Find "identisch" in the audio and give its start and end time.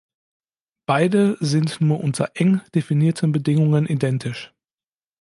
3.85-4.51